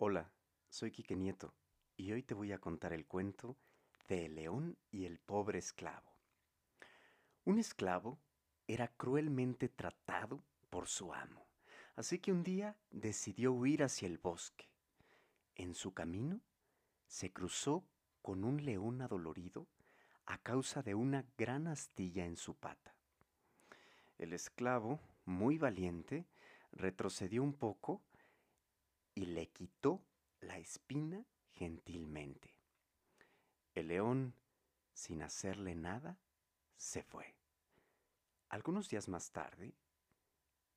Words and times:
Hola, 0.00 0.30
soy 0.68 0.92
Quique 0.92 1.16
Nieto 1.16 1.52
y 1.96 2.12
hoy 2.12 2.22
te 2.22 2.32
voy 2.32 2.52
a 2.52 2.60
contar 2.60 2.92
el 2.92 3.04
cuento 3.04 3.56
de 4.06 4.26
El 4.26 4.36
león 4.36 4.78
y 4.92 5.06
el 5.06 5.18
pobre 5.18 5.58
esclavo. 5.58 6.14
Un 7.44 7.58
esclavo 7.58 8.20
era 8.68 8.86
cruelmente 8.86 9.68
tratado 9.68 10.44
por 10.70 10.86
su 10.86 11.12
amo, 11.12 11.48
así 11.96 12.20
que 12.20 12.30
un 12.30 12.44
día 12.44 12.76
decidió 12.92 13.52
huir 13.52 13.82
hacia 13.82 14.06
el 14.06 14.18
bosque. 14.18 14.70
En 15.56 15.74
su 15.74 15.92
camino 15.92 16.42
se 17.08 17.32
cruzó 17.32 17.84
con 18.22 18.44
un 18.44 18.64
león 18.64 19.02
adolorido 19.02 19.66
a 20.26 20.38
causa 20.38 20.80
de 20.80 20.94
una 20.94 21.24
gran 21.36 21.66
astilla 21.66 22.24
en 22.24 22.36
su 22.36 22.54
pata. 22.54 22.94
El 24.16 24.32
esclavo, 24.32 25.00
muy 25.24 25.58
valiente, 25.58 26.24
retrocedió 26.70 27.42
un 27.42 27.54
poco 27.54 28.00
y 29.18 29.26
le 29.26 29.48
quitó 29.48 30.00
la 30.38 30.58
espina 30.58 31.26
gentilmente. 31.50 32.54
El 33.74 33.88
león, 33.88 34.32
sin 34.94 35.22
hacerle 35.22 35.74
nada, 35.74 36.20
se 36.76 37.02
fue. 37.02 37.34
Algunos 38.48 38.88
días 38.88 39.08
más 39.08 39.32
tarde, 39.32 39.74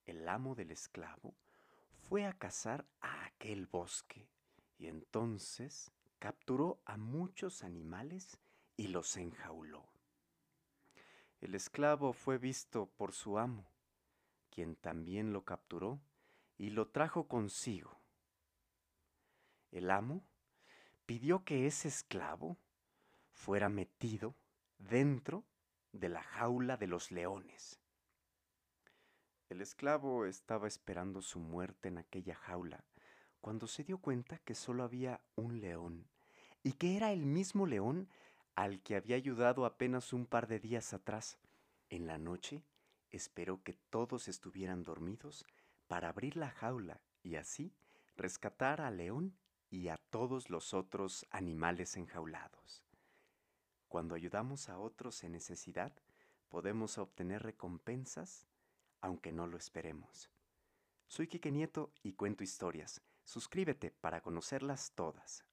el 0.07 0.27
amo 0.27 0.55
del 0.55 0.71
esclavo 0.71 1.35
fue 2.09 2.25
a 2.25 2.33
cazar 2.33 2.87
a 2.99 3.25
aquel 3.25 3.67
bosque 3.67 4.27
y 4.79 4.87
entonces 4.87 5.91
capturó 6.17 6.81
a 6.85 6.97
muchos 6.97 7.63
animales 7.63 8.39
y 8.75 8.87
los 8.87 9.17
enjauló. 9.17 9.85
El 11.41 11.53
esclavo 11.53 12.11
fue 12.11 12.39
visto 12.39 12.87
por 12.87 13.13
su 13.13 13.37
amo, 13.37 13.69
quien 14.49 14.75
también 14.75 15.31
lo 15.31 15.45
capturó 15.45 16.01
y 16.57 16.71
lo 16.71 16.87
trajo 16.87 17.27
consigo 17.27 18.00
el 19.71 19.89
amo 19.89 20.23
pidió 21.05 21.43
que 21.43 21.65
ese 21.65 21.87
esclavo 21.87 22.57
fuera 23.31 23.69
metido 23.69 24.35
dentro 24.77 25.43
de 25.91 26.09
la 26.09 26.21
jaula 26.21 26.77
de 26.77 26.87
los 26.87 27.11
leones. 27.11 27.79
El 29.49 29.61
esclavo 29.61 30.25
estaba 30.25 30.67
esperando 30.67 31.21
su 31.21 31.39
muerte 31.39 31.89
en 31.89 31.97
aquella 31.97 32.35
jaula 32.35 32.85
cuando 33.41 33.67
se 33.67 33.83
dio 33.83 33.97
cuenta 33.97 34.37
que 34.39 34.55
solo 34.55 34.83
había 34.83 35.19
un 35.35 35.59
león 35.59 36.07
y 36.63 36.73
que 36.73 36.95
era 36.95 37.11
el 37.11 37.25
mismo 37.25 37.65
león 37.65 38.07
al 38.55 38.81
que 38.81 38.95
había 38.95 39.15
ayudado 39.15 39.65
apenas 39.65 40.13
un 40.13 40.25
par 40.25 40.47
de 40.47 40.59
días 40.59 40.93
atrás. 40.93 41.37
En 41.89 42.07
la 42.07 42.17
noche 42.17 42.63
esperó 43.09 43.61
que 43.63 43.73
todos 43.73 44.27
estuvieran 44.27 44.83
dormidos 44.83 45.45
para 45.87 46.09
abrir 46.09 46.37
la 46.37 46.51
jaula 46.51 47.01
y 47.23 47.35
así 47.35 47.73
rescatar 48.15 48.79
al 48.79 48.97
león 48.97 49.35
y 49.71 49.87
a 49.87 49.97
todos 49.97 50.49
los 50.49 50.75
otros 50.75 51.25
animales 51.31 51.95
enjaulados. 51.95 52.83
Cuando 53.87 54.13
ayudamos 54.13 54.69
a 54.69 54.77
otros 54.77 55.23
en 55.23 55.31
necesidad, 55.31 55.93
podemos 56.49 56.97
obtener 56.97 57.41
recompensas 57.41 58.45
aunque 58.99 59.31
no 59.31 59.47
lo 59.47 59.57
esperemos. 59.57 60.29
Soy 61.07 61.27
Quique 61.27 61.51
Nieto 61.51 61.91
y 62.03 62.13
cuento 62.13 62.43
historias. 62.43 63.01
Suscríbete 63.23 63.91
para 63.91 64.21
conocerlas 64.21 64.91
todas. 64.93 65.45